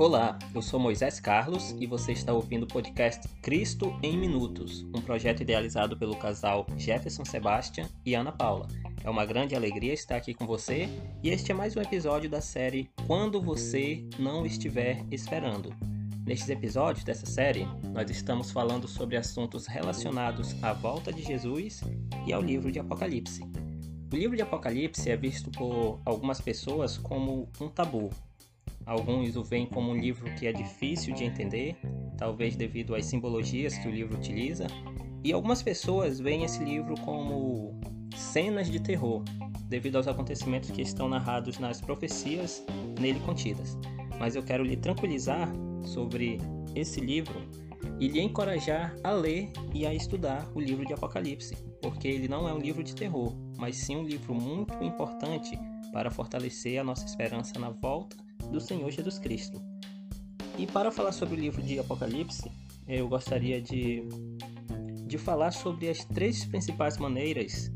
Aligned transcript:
Olá, 0.00 0.38
eu 0.54 0.62
sou 0.62 0.78
Moisés 0.78 1.18
Carlos 1.18 1.74
e 1.80 1.84
você 1.84 2.12
está 2.12 2.32
ouvindo 2.32 2.62
o 2.62 2.68
podcast 2.68 3.26
Cristo 3.42 3.98
em 4.00 4.16
Minutos, 4.16 4.84
um 4.94 5.02
projeto 5.02 5.40
idealizado 5.42 5.96
pelo 5.98 6.14
casal 6.14 6.64
Jefferson 6.76 7.24
Sebastian 7.24 7.88
e 8.06 8.14
Ana 8.14 8.30
Paula. 8.30 8.68
É 9.02 9.10
uma 9.10 9.26
grande 9.26 9.56
alegria 9.56 9.92
estar 9.92 10.14
aqui 10.14 10.34
com 10.34 10.46
você 10.46 10.88
e 11.20 11.30
este 11.30 11.50
é 11.50 11.54
mais 11.54 11.76
um 11.76 11.80
episódio 11.80 12.30
da 12.30 12.40
série 12.40 12.88
Quando 13.08 13.42
Você 13.42 14.08
Não 14.20 14.46
Estiver 14.46 15.04
Esperando. 15.10 15.74
Nestes 16.24 16.48
episódios 16.48 17.04
dessa 17.04 17.26
série, 17.26 17.66
nós 17.92 18.08
estamos 18.08 18.52
falando 18.52 18.86
sobre 18.86 19.16
assuntos 19.16 19.66
relacionados 19.66 20.54
à 20.62 20.72
volta 20.72 21.12
de 21.12 21.24
Jesus 21.24 21.80
e 22.24 22.32
ao 22.32 22.40
livro 22.40 22.70
de 22.70 22.78
Apocalipse. 22.78 23.42
O 24.12 24.14
livro 24.14 24.36
de 24.36 24.42
Apocalipse 24.42 25.10
é 25.10 25.16
visto 25.16 25.50
por 25.50 26.00
algumas 26.04 26.40
pessoas 26.40 26.96
como 26.96 27.50
um 27.60 27.68
tabu, 27.68 28.10
Alguns 28.88 29.36
o 29.36 29.44
veem 29.44 29.66
como 29.66 29.90
um 29.90 29.94
livro 29.94 30.34
que 30.36 30.46
é 30.46 30.52
difícil 30.52 31.14
de 31.14 31.22
entender, 31.22 31.76
talvez 32.16 32.56
devido 32.56 32.94
às 32.94 33.04
simbologias 33.04 33.76
que 33.76 33.86
o 33.86 33.90
livro 33.90 34.16
utiliza, 34.16 34.66
e 35.22 35.30
algumas 35.30 35.62
pessoas 35.62 36.18
veem 36.18 36.42
esse 36.42 36.64
livro 36.64 36.94
como 37.02 37.78
cenas 38.16 38.70
de 38.70 38.80
terror, 38.80 39.22
devido 39.68 39.96
aos 39.96 40.08
acontecimentos 40.08 40.70
que 40.70 40.80
estão 40.80 41.06
narrados 41.06 41.58
nas 41.58 41.82
profecias 41.82 42.64
nele 42.98 43.20
contidas. 43.20 43.76
Mas 44.18 44.34
eu 44.34 44.42
quero 44.42 44.64
lhe 44.64 44.74
tranquilizar 44.74 45.52
sobre 45.84 46.38
esse 46.74 46.98
livro 46.98 47.42
e 48.00 48.08
lhe 48.08 48.22
encorajar 48.22 48.96
a 49.04 49.10
ler 49.10 49.50
e 49.74 49.86
a 49.86 49.92
estudar 49.92 50.50
o 50.54 50.60
livro 50.60 50.86
de 50.86 50.94
Apocalipse, 50.94 51.54
porque 51.82 52.08
ele 52.08 52.26
não 52.26 52.48
é 52.48 52.54
um 52.54 52.58
livro 52.58 52.82
de 52.82 52.94
terror, 52.94 53.36
mas 53.58 53.76
sim 53.76 53.98
um 53.98 54.04
livro 54.04 54.34
muito 54.34 54.82
importante 54.82 55.58
para 55.92 56.10
fortalecer 56.10 56.80
a 56.80 56.84
nossa 56.84 57.04
esperança 57.04 57.58
na 57.58 57.68
volta 57.68 58.27
do 58.50 58.60
Senhor 58.60 58.90
Jesus 58.90 59.18
Cristo. 59.18 59.60
E 60.58 60.66
para 60.66 60.90
falar 60.90 61.12
sobre 61.12 61.36
o 61.36 61.38
livro 61.38 61.62
de 61.62 61.78
Apocalipse, 61.78 62.50
eu 62.86 63.08
gostaria 63.08 63.60
de, 63.60 64.02
de 65.06 65.18
falar 65.18 65.52
sobre 65.52 65.88
as 65.88 66.04
três 66.04 66.44
principais 66.44 66.98
maneiras 66.98 67.70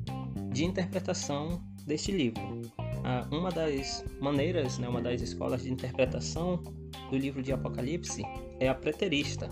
de 0.53 0.65
interpretação 0.65 1.63
deste 1.87 2.11
livro. 2.11 2.63
Ah, 3.05 3.27
uma 3.31 3.51
das 3.51 4.05
maneiras, 4.21 4.79
né, 4.79 4.89
uma 4.89 5.01
das 5.01 5.21
escolas 5.21 5.63
de 5.63 5.73
interpretação 5.73 6.63
do 7.11 7.17
livro 7.17 7.43
de 7.43 7.53
Apocalipse 7.53 8.23
é 8.59 8.69
a 8.69 8.75
preterista. 8.75 9.49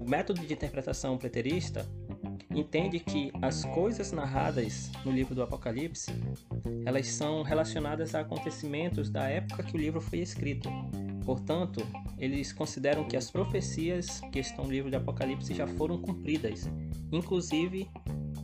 O 0.00 0.08
método 0.08 0.40
de 0.44 0.52
interpretação 0.52 1.16
preterista 1.16 1.88
entende 2.54 2.98
que 2.98 3.32
as 3.40 3.64
coisas 3.66 4.12
narradas 4.12 4.90
no 5.04 5.12
livro 5.12 5.34
do 5.34 5.42
Apocalipse, 5.42 6.12
elas 6.84 7.08
são 7.08 7.42
relacionadas 7.42 8.14
a 8.14 8.20
acontecimentos 8.20 9.10
da 9.10 9.28
época 9.28 9.62
que 9.62 9.76
o 9.76 9.80
livro 9.80 10.00
foi 10.00 10.20
escrito. 10.20 10.68
Portanto, 11.24 11.86
eles 12.18 12.52
consideram 12.52 13.04
que 13.04 13.16
as 13.16 13.30
profecias 13.30 14.20
que 14.32 14.40
estão 14.40 14.64
no 14.64 14.72
livro 14.72 14.90
do 14.90 14.96
Apocalipse 14.96 15.54
já 15.54 15.66
foram 15.66 15.98
cumpridas, 15.98 16.68
inclusive 17.12 17.88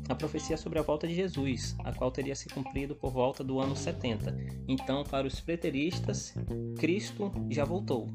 a 0.08 0.14
profecia 0.14 0.56
sobre 0.56 0.78
a 0.78 0.82
volta 0.82 1.06
de 1.06 1.14
Jesus, 1.14 1.76
a 1.84 1.92
qual 1.92 2.10
teria 2.10 2.34
se 2.34 2.48
cumprido 2.48 2.94
por 2.94 3.12
volta 3.12 3.44
do 3.44 3.60
ano 3.60 3.76
70. 3.76 4.36
Então, 4.66 5.04
para 5.04 5.26
os 5.26 5.40
preteristas, 5.40 6.34
Cristo 6.78 7.30
já 7.50 7.64
voltou. 7.64 8.08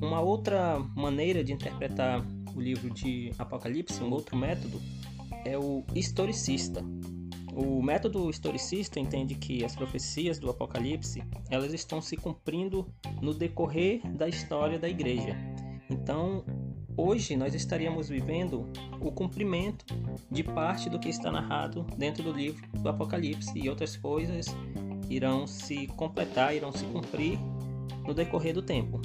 Uma 0.00 0.20
outra 0.20 0.78
maneira 0.96 1.44
de 1.44 1.52
interpretar 1.52 2.24
o 2.54 2.60
livro 2.60 2.88
de 2.90 3.32
Apocalipse, 3.38 4.02
um 4.02 4.10
outro 4.10 4.36
método, 4.36 4.80
é 5.44 5.58
o 5.58 5.84
historicista. 5.94 6.84
O 7.52 7.82
método 7.82 8.30
historicista 8.30 9.00
entende 9.00 9.34
que 9.34 9.64
as 9.64 9.74
profecias 9.74 10.38
do 10.38 10.48
Apocalipse 10.48 11.22
elas 11.50 11.72
estão 11.72 12.00
se 12.00 12.16
cumprindo 12.16 12.86
no 13.20 13.34
decorrer 13.34 14.00
da 14.16 14.28
história 14.28 14.78
da 14.78 14.88
igreja. 14.88 15.36
Então, 15.90 16.44
hoje 16.96 17.36
nós 17.36 17.54
estaríamos 17.54 18.08
vivendo 18.08 18.68
o 19.00 19.10
cumprimento 19.10 19.84
de 20.30 20.44
parte 20.44 20.88
do 20.88 20.98
que 20.98 21.08
está 21.08 21.32
narrado 21.32 21.84
dentro 21.96 22.22
do 22.22 22.32
livro 22.32 22.66
do 22.78 22.88
Apocalipse 22.88 23.58
e 23.58 23.68
outras 23.68 23.96
coisas 23.96 24.46
irão 25.08 25.46
se 25.46 25.88
completar, 25.88 26.54
irão 26.54 26.70
se 26.70 26.84
cumprir 26.86 27.38
no 28.06 28.14
decorrer 28.14 28.54
do 28.54 28.62
tempo. 28.62 29.00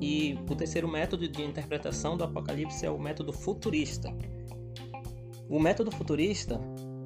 E 0.00 0.36
o 0.50 0.56
terceiro 0.56 0.88
método 0.88 1.28
de 1.28 1.42
interpretação 1.42 2.16
do 2.16 2.24
Apocalipse 2.24 2.84
é 2.84 2.90
o 2.90 2.98
método 2.98 3.32
futurista, 3.32 4.12
o 5.52 5.60
método 5.60 5.90
futurista 5.90 6.58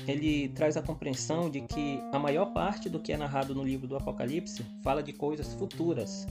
ele 0.06 0.48
traz 0.50 0.76
a 0.76 0.82
compreensão 0.82 1.50
de 1.50 1.62
que 1.62 2.00
a 2.12 2.18
maior 2.18 2.52
parte 2.52 2.88
do 2.88 3.00
que 3.00 3.12
é 3.12 3.16
narrado 3.16 3.52
no 3.56 3.64
livro 3.64 3.88
do 3.88 3.96
Apocalipse 3.96 4.64
fala 4.84 5.02
de 5.02 5.12
coisas 5.12 5.52
futuras, 5.54 6.24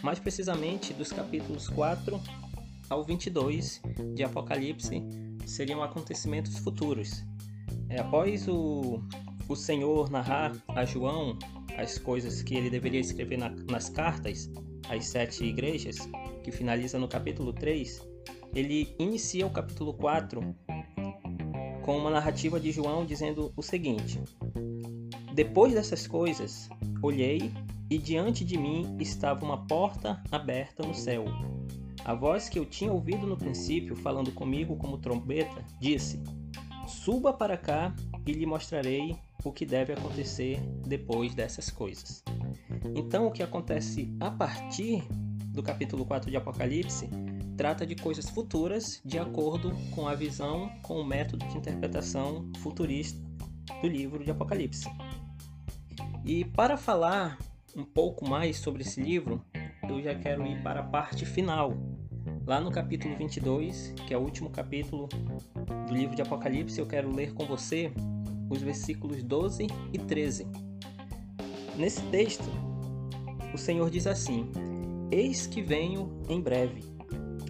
mais 0.00 0.20
precisamente 0.20 0.94
dos 0.94 1.12
capítulos 1.12 1.68
4 1.68 2.20
ao 2.88 3.02
22 3.02 3.82
de 4.14 4.22
Apocalipse 4.22 5.02
seriam 5.44 5.82
acontecimentos 5.82 6.58
futuros. 6.58 7.24
É, 7.88 7.98
após 7.98 8.46
o, 8.46 9.02
o 9.48 9.56
Senhor 9.56 10.08
narrar 10.10 10.52
a 10.68 10.84
João 10.84 11.36
as 11.76 11.98
coisas 11.98 12.40
que 12.40 12.54
ele 12.54 12.70
deveria 12.70 13.00
escrever 13.00 13.36
na, 13.36 13.50
nas 13.68 13.88
cartas 13.88 14.48
às 14.88 15.06
sete 15.06 15.44
igrejas, 15.44 16.08
que 16.44 16.52
finaliza 16.52 17.00
no 17.00 17.08
capítulo 17.08 17.52
3, 17.52 18.00
ele 18.54 18.94
inicia 18.98 19.44
o 19.44 19.50
capítulo 19.50 19.92
4 19.94 20.54
com 21.88 21.96
uma 21.96 22.10
narrativa 22.10 22.60
de 22.60 22.70
João 22.70 23.06
dizendo 23.06 23.50
o 23.56 23.62
seguinte: 23.62 24.20
Depois 25.32 25.72
dessas 25.72 26.06
coisas, 26.06 26.68
olhei 27.02 27.50
e 27.88 27.96
diante 27.96 28.44
de 28.44 28.58
mim 28.58 28.98
estava 29.00 29.42
uma 29.42 29.66
porta 29.66 30.22
aberta 30.30 30.86
no 30.86 30.94
céu. 30.94 31.24
A 32.04 32.14
voz 32.14 32.50
que 32.50 32.58
eu 32.58 32.66
tinha 32.66 32.92
ouvido 32.92 33.26
no 33.26 33.38
princípio, 33.38 33.96
falando 33.96 34.30
comigo 34.32 34.76
como 34.76 34.98
trombeta, 34.98 35.64
disse: 35.80 36.22
Suba 36.86 37.32
para 37.32 37.56
cá 37.56 37.96
e 38.26 38.32
lhe 38.32 38.44
mostrarei 38.44 39.16
o 39.42 39.50
que 39.50 39.64
deve 39.64 39.94
acontecer 39.94 40.60
depois 40.86 41.34
dessas 41.34 41.70
coisas. 41.70 42.22
Então, 42.94 43.28
o 43.28 43.32
que 43.32 43.42
acontece 43.42 44.14
a 44.20 44.30
partir 44.30 45.02
do 45.54 45.62
capítulo 45.62 46.04
4 46.04 46.30
de 46.30 46.36
Apocalipse 46.36 47.08
trata 47.58 47.84
de 47.84 47.96
coisas 47.96 48.30
futuras 48.30 49.02
de 49.04 49.18
acordo 49.18 49.72
com 49.90 50.06
a 50.06 50.14
visão, 50.14 50.70
com 50.80 51.00
o 51.00 51.04
método 51.04 51.44
de 51.48 51.58
interpretação 51.58 52.48
futurista 52.58 53.20
do 53.82 53.88
livro 53.88 54.22
de 54.24 54.30
Apocalipse. 54.30 54.88
E 56.24 56.44
para 56.44 56.76
falar 56.76 57.36
um 57.76 57.84
pouco 57.84 58.26
mais 58.28 58.58
sobre 58.58 58.82
esse 58.82 59.02
livro, 59.02 59.44
eu 59.88 60.00
já 60.00 60.14
quero 60.14 60.46
ir 60.46 60.62
para 60.62 60.80
a 60.80 60.82
parte 60.84 61.26
final, 61.26 61.74
lá 62.46 62.60
no 62.60 62.70
capítulo 62.70 63.16
22, 63.16 63.92
que 64.06 64.14
é 64.14 64.16
o 64.16 64.20
último 64.20 64.50
capítulo 64.50 65.08
do 65.88 65.92
livro 65.92 66.14
de 66.14 66.22
Apocalipse, 66.22 66.78
eu 66.78 66.86
quero 66.86 67.12
ler 67.12 67.34
com 67.34 67.44
você 67.44 67.92
os 68.48 68.62
versículos 68.62 69.20
12 69.20 69.66
e 69.92 69.98
13. 69.98 70.46
Nesse 71.76 72.02
texto, 72.02 72.48
o 73.52 73.58
Senhor 73.58 73.90
diz 73.90 74.06
assim: 74.06 74.48
Eis 75.10 75.48
que 75.48 75.60
venho 75.60 76.22
em 76.28 76.40
breve 76.40 76.97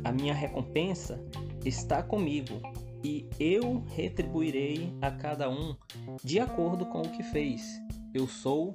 a 0.05 0.13
minha 0.13 0.35
recompensa 0.35 1.23
está 1.65 2.03
comigo 2.03 2.61
e 3.03 3.29
eu 3.39 3.85
retribuirei 3.95 4.93
a 5.01 5.11
cada 5.11 5.49
um 5.49 5.77
de 6.23 6.41
acordo 6.41 6.87
com 6.87 7.03
o 7.03 7.11
que 7.11 7.23
fez. 7.23 7.81
Eu 8.13 8.27
sou 8.27 8.75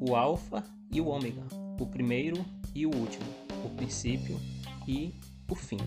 o 0.00 0.14
Alfa 0.14 0.62
e 0.92 1.00
o 1.00 1.06
Ômega, 1.06 1.42
o 1.80 1.86
primeiro 1.86 2.44
e 2.74 2.86
o 2.86 2.94
último, 2.94 3.24
o 3.64 3.70
princípio 3.70 4.38
e 4.86 5.14
o 5.50 5.54
fim. 5.54 5.78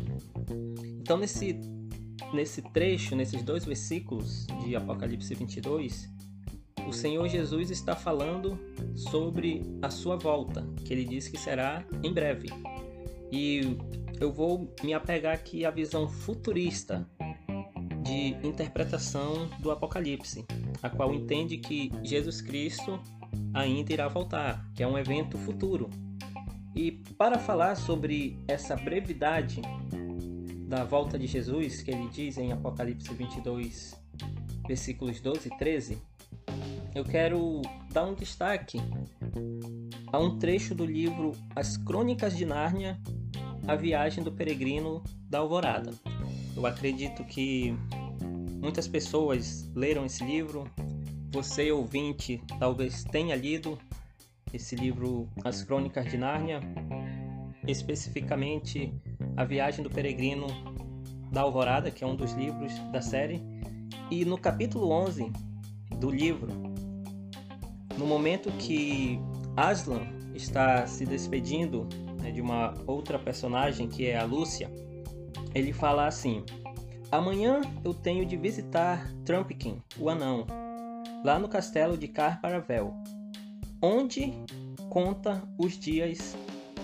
Então, 1.00 1.18
nesse, 1.18 1.60
nesse 2.34 2.62
trecho, 2.62 3.16
nesses 3.16 3.44
dois 3.44 3.66
versículos 3.66 4.48
de 4.64 4.76
Apocalipse 4.76 5.34
22, 5.34 6.10
o 6.88 6.94
Senhor 6.94 7.28
Jesus 7.28 7.72
está 7.72 7.96
falando 7.96 8.60
sobre 8.96 9.62
a 9.82 9.90
sua 9.90 10.16
volta, 10.16 10.68
que 10.84 10.94
ele 10.94 11.04
diz 11.04 11.28
que 11.28 11.38
será 11.38 11.84
em 12.04 12.14
breve. 12.14 12.48
E 13.32 13.78
eu 14.20 14.32
vou 14.32 14.74
me 14.84 14.94
apegar 14.94 15.34
aqui 15.34 15.66
à 15.66 15.72
visão 15.72 16.08
futurista 16.08 17.08
de 18.04 18.36
interpretação 18.48 19.50
do 19.60 19.72
Apocalipse, 19.72 20.46
a 20.82 20.90
qual 20.90 21.14
entende 21.14 21.58
que 21.58 21.92
Jesus 22.04 22.42
Cristo 22.42 23.00
ainda 23.54 23.94
irá 23.94 24.08
voltar, 24.08 24.70
que 24.76 24.84
é 24.84 24.88
um 24.88 24.98
evento 24.98 25.38
futuro. 25.38 25.90
E 26.76 26.92
para 26.92 27.40
falar 27.40 27.76
sobre 27.76 28.38
essa 28.48 28.76
brevidade 28.76 29.62
da 30.68 30.84
volta 30.84 31.18
de 31.18 31.26
Jesus, 31.26 31.82
que 31.82 31.92
ele 31.92 32.10
diz 32.10 32.38
em 32.38 32.52
Apocalipse 32.52 33.14
22, 33.14 34.00
versículos 34.68 35.20
12 35.20 35.48
e 35.48 35.58
13, 35.58 35.98
eu 36.94 37.04
quero 37.04 37.62
dar 37.92 38.06
um 38.06 38.14
destaque 38.14 38.80
a 40.12 40.20
um 40.20 40.38
trecho 40.38 40.76
do 40.76 40.86
livro 40.86 41.32
As 41.56 41.78
Crônicas 41.78 42.36
de 42.36 42.46
Nárnia, 42.46 43.00
a 43.68 43.76
Viagem 43.76 44.24
do 44.24 44.32
Peregrino 44.32 45.04
da 45.28 45.40
Alvorada. 45.40 45.92
Eu 46.56 46.66
acredito 46.68 47.24
que 47.24 47.76
muitas 48.62 48.88
pessoas 48.88 49.70
leram 49.74 50.06
esse 50.06 50.24
livro. 50.24 50.70
Você, 51.32 51.72
ouvinte, 51.72 52.42
talvez 52.60 53.04
tenha 53.04 53.36
lido 53.36 53.78
esse 54.54 54.76
livro 54.76 55.28
As 55.44 55.64
Crônicas 55.64 56.06
de 56.06 56.18
Nárnia. 56.18 56.60
especificamente 57.68 58.94
A 59.36 59.44
Viagem 59.44 59.84
do 59.84 59.90
Peregrino 59.90 60.46
da 61.32 61.42
Alvorada, 61.42 61.90
que 61.90 62.04
é 62.04 62.08
um 62.08 62.16
dos 62.16 62.34
livros 62.34 62.72
da 62.92 63.02
série. 63.02 63.42
E 64.12 64.24
no 64.24 64.38
capítulo 64.38 64.92
11 64.92 65.32
do 66.00 66.12
livro, 66.12 66.50
no 67.98 68.06
momento 68.06 68.52
que 68.60 69.20
Aslan 69.58 70.02
está 70.36 70.86
se 70.86 71.06
despedindo 71.06 71.88
né, 72.26 72.32
de 72.32 72.42
uma 72.42 72.74
outra 72.88 73.20
personagem 73.20 73.88
que 73.88 74.08
é 74.08 74.18
a 74.18 74.24
Lúcia, 74.24 74.70
ele 75.54 75.72
fala 75.72 76.08
assim: 76.08 76.44
Amanhã 77.12 77.62
eu 77.84 77.94
tenho 77.94 78.26
de 78.26 78.36
visitar 78.36 79.14
Trumpkin, 79.24 79.82
o 80.00 80.10
anão, 80.10 80.48
lá 81.24 81.38
no 81.38 81.48
castelo 81.48 81.96
de 81.96 82.08
Carparavel, 82.08 82.94
onde 83.82 84.34
conta 84.90 85.44
os 85.58 85.78
dias 85.78 86.36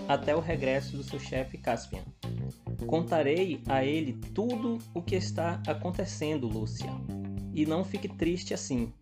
até 0.08 0.34
o 0.34 0.40
regresso 0.40 0.96
do 0.96 1.02
seu 1.02 1.18
chefe 1.18 1.58
Caspian. 1.58 2.02
Contarei 2.86 3.60
a 3.68 3.84
ele 3.84 4.12
tudo 4.34 4.78
o 4.94 5.02
que 5.02 5.16
está 5.16 5.60
acontecendo, 5.66 6.46
Lúcia, 6.46 6.90
e 7.52 7.66
não 7.66 7.84
fique 7.84 8.08
triste 8.08 8.54
assim. 8.54 8.92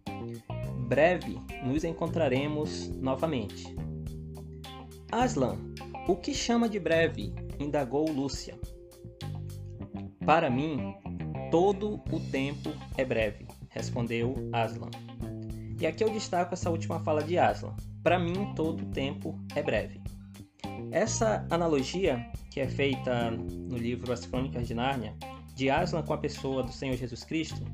Breve 0.88 1.38
nos 1.64 1.84
encontraremos 1.84 2.88
novamente. 2.88 3.74
Aslan, 5.12 5.56
o 6.10 6.16
que 6.16 6.34
chama 6.34 6.68
de 6.68 6.80
breve? 6.80 7.32
indagou 7.60 8.10
Lúcia. 8.10 8.58
Para 10.26 10.50
mim, 10.50 10.92
todo 11.52 12.02
o 12.10 12.18
tempo 12.18 12.70
é 12.96 13.04
breve, 13.04 13.46
respondeu 13.68 14.34
Aslan. 14.52 14.90
E 15.80 15.86
aqui 15.86 16.02
eu 16.02 16.10
destaco 16.10 16.52
essa 16.52 16.68
última 16.68 16.98
fala 16.98 17.22
de 17.22 17.38
Aslan. 17.38 17.76
Para 18.02 18.18
mim, 18.18 18.52
todo 18.56 18.82
o 18.82 18.86
tempo 18.86 19.38
é 19.54 19.62
breve. 19.62 20.00
Essa 20.90 21.46
analogia, 21.48 22.28
que 22.50 22.58
é 22.58 22.66
feita 22.66 23.30
no 23.30 23.76
livro 23.76 24.12
As 24.12 24.26
Crônicas 24.26 24.66
de 24.66 24.74
Nárnia, 24.74 25.14
de 25.54 25.70
Aslan 25.70 26.02
com 26.02 26.12
a 26.12 26.18
pessoa 26.18 26.64
do 26.64 26.72
Senhor 26.72 26.96
Jesus 26.96 27.22
Cristo, 27.22 27.64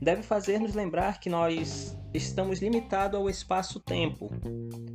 deve 0.00 0.22
fazer-nos 0.22 0.74
lembrar 0.74 1.18
que 1.18 1.28
nós 1.28 1.98
estamos 2.14 2.60
limitados 2.60 3.18
ao 3.18 3.28
espaço-tempo, 3.28 4.30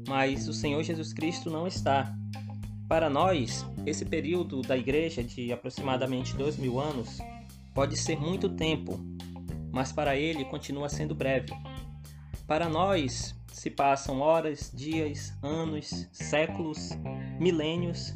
mas 0.07 0.47
o 0.47 0.53
Senhor 0.53 0.81
Jesus 0.81 1.11
Cristo 1.11 1.49
não 1.49 1.67
está. 1.67 2.15
Para 2.87 3.09
nós, 3.09 3.65
esse 3.85 4.05
período 4.05 4.61
da 4.61 4.77
igreja 4.77 5.23
de 5.23 5.51
aproximadamente 5.51 6.35
dois 6.35 6.55
mil 6.55 6.79
anos 6.79 7.17
pode 7.73 7.97
ser 7.97 8.19
muito 8.19 8.47
tempo, 8.49 8.99
mas 9.71 9.91
para 9.91 10.15
ele 10.15 10.45
continua 10.45 10.87
sendo 10.87 11.15
breve. 11.15 11.51
Para 12.45 12.69
nós, 12.69 13.35
se 13.51 13.71
passam 13.71 14.19
horas, 14.19 14.71
dias, 14.73 15.33
anos, 15.41 16.07
séculos, 16.11 16.91
milênios, 17.39 18.13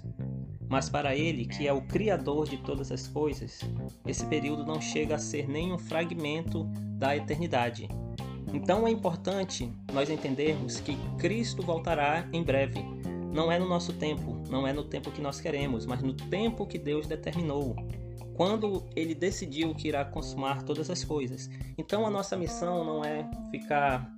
mas 0.70 0.88
para 0.88 1.16
ele, 1.16 1.46
que 1.46 1.68
é 1.68 1.74
o 1.74 1.82
Criador 1.82 2.48
de 2.48 2.58
todas 2.58 2.92
as 2.92 3.08
coisas, 3.08 3.62
esse 4.06 4.24
período 4.28 4.64
não 4.64 4.80
chega 4.80 5.16
a 5.16 5.20
ser 5.20 5.50
nem 5.50 5.74
um 5.74 5.80
fragmento 5.80 6.66
da 7.00 7.18
eternidade. 7.18 7.90
Então 8.54 8.88
é 8.88 8.92
importante 8.92 9.72
nós 9.92 10.12
entendermos 10.12 10.80
que 10.80 10.96
Cristo 11.18 11.64
voltará 11.64 12.28
em 12.32 12.44
breve 12.44 12.84
não 13.32 13.52
é 13.52 13.60
no 13.60 13.68
nosso 13.68 13.94
tempo, 13.94 14.42
não 14.50 14.68
é 14.68 14.74
no 14.74 14.84
tempo 14.84 15.12
que 15.12 15.22
nós 15.22 15.40
queremos, 15.40 15.86
mas 15.86 16.02
no 16.02 16.14
tempo 16.14 16.66
que 16.66 16.78
Deus 16.78 17.08
determinou. 17.08 17.76
Quando 18.34 18.88
ele 18.96 19.14
decidiu 19.14 19.76
que 19.76 19.88
irá 19.90 20.06
consumar 20.06 20.64
todas 20.64 20.90
as 20.90 21.04
coisas. 21.04 21.50
Então 21.78 22.06
a 22.06 22.10
nossa 22.10 22.38
missão 22.38 22.84
não 22.86 23.04
é 23.04 23.30
ficar 23.52 24.14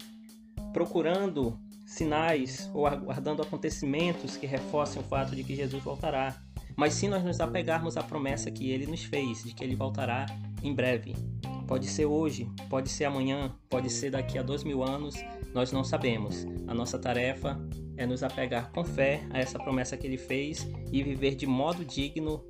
procurando 0.71 1.59
sinais 1.85 2.69
ou 2.73 2.87
aguardando 2.87 3.41
acontecimentos 3.41 4.37
que 4.37 4.45
reforcem 4.45 5.01
o 5.01 5.05
fato 5.05 5.35
de 5.35 5.43
que 5.43 5.55
Jesus 5.55 5.83
voltará, 5.83 6.39
mas 6.75 6.93
sim 6.93 7.09
nós 7.09 7.23
nos 7.23 7.41
apegarmos 7.41 7.97
à 7.97 8.03
promessa 8.03 8.49
que 8.49 8.71
ele 8.71 8.87
nos 8.87 9.03
fez 9.03 9.43
de 9.43 9.53
que 9.53 9.63
ele 9.63 9.75
voltará 9.75 10.25
em 10.63 10.73
breve. 10.73 11.15
Pode 11.67 11.87
ser 11.87 12.05
hoje, 12.05 12.49
pode 12.69 12.89
ser 12.89 13.05
amanhã, 13.05 13.53
pode 13.69 13.89
ser 13.89 14.11
daqui 14.11 14.37
a 14.37 14.43
dois 14.43 14.63
mil 14.63 14.83
anos, 14.83 15.15
nós 15.53 15.71
não 15.71 15.83
sabemos. 15.83 16.45
A 16.67 16.73
nossa 16.73 16.97
tarefa 16.97 17.59
é 18.01 18.05
nos 18.05 18.23
apegar 18.23 18.71
com 18.71 18.83
fé 18.83 19.21
a 19.29 19.39
essa 19.39 19.59
promessa 19.59 19.95
que 19.95 20.07
ele 20.07 20.17
fez 20.17 20.67
e 20.91 21.03
viver 21.03 21.35
de 21.35 21.45
modo 21.45 21.85
digno 21.85 22.43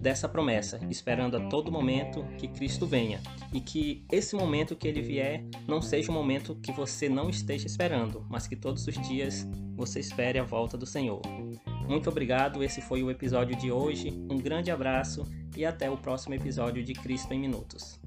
dessa 0.00 0.28
promessa, 0.28 0.80
esperando 0.88 1.36
a 1.36 1.48
todo 1.48 1.70
momento 1.70 2.24
que 2.38 2.48
Cristo 2.48 2.86
venha 2.86 3.20
e 3.52 3.60
que 3.60 4.04
esse 4.10 4.34
momento 4.34 4.76
que 4.76 4.88
ele 4.88 5.02
vier 5.02 5.44
não 5.66 5.82
seja 5.82 6.10
um 6.10 6.14
momento 6.14 6.54
que 6.56 6.72
você 6.72 7.08
não 7.08 7.28
esteja 7.28 7.66
esperando, 7.66 8.24
mas 8.30 8.46
que 8.46 8.56
todos 8.56 8.86
os 8.86 8.94
dias 9.08 9.46
você 9.74 10.00
espere 10.00 10.38
a 10.38 10.44
volta 10.44 10.76
do 10.78 10.86
Senhor. 10.86 11.20
Muito 11.88 12.08
obrigado, 12.08 12.64
esse 12.64 12.80
foi 12.80 13.02
o 13.02 13.10
episódio 13.10 13.56
de 13.56 13.70
hoje. 13.70 14.10
Um 14.30 14.38
grande 14.38 14.70
abraço 14.70 15.24
e 15.56 15.64
até 15.64 15.90
o 15.90 15.96
próximo 15.96 16.34
episódio 16.34 16.82
de 16.82 16.92
Cristo 16.94 17.32
em 17.32 17.40
Minutos. 17.40 18.00